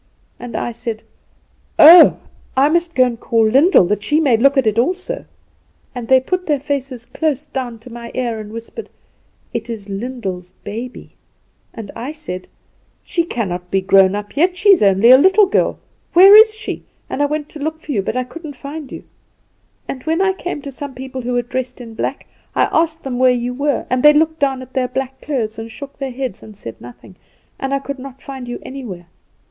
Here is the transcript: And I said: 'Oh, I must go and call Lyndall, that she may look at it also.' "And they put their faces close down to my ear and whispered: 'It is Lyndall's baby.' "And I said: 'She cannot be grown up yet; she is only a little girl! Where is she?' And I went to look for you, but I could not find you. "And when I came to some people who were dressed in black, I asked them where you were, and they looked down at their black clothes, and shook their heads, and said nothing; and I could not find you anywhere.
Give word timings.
And 0.39 0.55
I 0.57 0.71
said: 0.71 1.03
'Oh, 1.77 2.17
I 2.57 2.69
must 2.69 2.95
go 2.95 3.03
and 3.05 3.19
call 3.19 3.45
Lyndall, 3.45 3.85
that 3.85 4.01
she 4.01 4.19
may 4.19 4.35
look 4.35 4.57
at 4.57 4.65
it 4.65 4.79
also.' 4.79 5.25
"And 5.93 6.07
they 6.07 6.19
put 6.19 6.47
their 6.47 6.59
faces 6.59 7.05
close 7.05 7.45
down 7.45 7.77
to 7.77 7.91
my 7.93 8.11
ear 8.15 8.39
and 8.39 8.51
whispered: 8.51 8.89
'It 9.53 9.69
is 9.69 9.89
Lyndall's 9.89 10.53
baby.' 10.63 11.13
"And 11.71 11.91
I 11.95 12.13
said: 12.13 12.47
'She 13.03 13.25
cannot 13.25 13.69
be 13.69 13.79
grown 13.79 14.15
up 14.15 14.35
yet; 14.35 14.57
she 14.57 14.69
is 14.69 14.81
only 14.81 15.11
a 15.11 15.19
little 15.19 15.45
girl! 15.45 15.77
Where 16.13 16.35
is 16.35 16.55
she?' 16.55 16.83
And 17.07 17.21
I 17.21 17.27
went 17.27 17.47
to 17.49 17.59
look 17.59 17.83
for 17.83 17.91
you, 17.91 18.01
but 18.01 18.17
I 18.17 18.23
could 18.23 18.43
not 18.43 18.55
find 18.55 18.91
you. 18.91 19.03
"And 19.87 20.01
when 20.05 20.19
I 20.19 20.33
came 20.33 20.63
to 20.63 20.71
some 20.71 20.95
people 20.95 21.21
who 21.21 21.33
were 21.33 21.43
dressed 21.43 21.79
in 21.79 21.93
black, 21.93 22.25
I 22.55 22.67
asked 22.71 23.03
them 23.03 23.19
where 23.19 23.29
you 23.29 23.53
were, 23.53 23.85
and 23.87 24.01
they 24.01 24.13
looked 24.13 24.39
down 24.39 24.63
at 24.63 24.73
their 24.73 24.87
black 24.87 25.21
clothes, 25.21 25.59
and 25.59 25.71
shook 25.71 25.99
their 25.99 26.09
heads, 26.09 26.41
and 26.41 26.57
said 26.57 26.81
nothing; 26.81 27.17
and 27.59 27.71
I 27.71 27.77
could 27.77 27.99
not 27.99 28.19
find 28.19 28.47
you 28.47 28.57
anywhere. 28.63 29.05